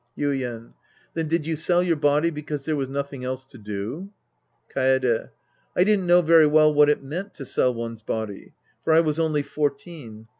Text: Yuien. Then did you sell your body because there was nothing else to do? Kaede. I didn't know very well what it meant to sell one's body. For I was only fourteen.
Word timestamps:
Yuien. 0.17 0.73
Then 1.13 1.27
did 1.27 1.45
you 1.45 1.55
sell 1.55 1.83
your 1.83 1.95
body 1.95 2.31
because 2.31 2.65
there 2.65 2.75
was 2.75 2.89
nothing 2.89 3.23
else 3.23 3.45
to 3.45 3.59
do? 3.59 4.09
Kaede. 4.75 5.29
I 5.75 5.83
didn't 5.83 6.07
know 6.07 6.23
very 6.23 6.47
well 6.47 6.73
what 6.73 6.89
it 6.89 7.03
meant 7.03 7.35
to 7.35 7.45
sell 7.45 7.71
one's 7.75 8.01
body. 8.01 8.53
For 8.83 8.93
I 8.93 8.99
was 9.01 9.19
only 9.19 9.43
fourteen. 9.43 10.25